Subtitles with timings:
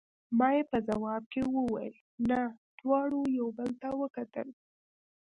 [0.37, 1.95] ما یې په ځواب کې وویل:
[2.29, 2.39] نه،
[2.79, 4.47] دواړو یو بل ته وکتل.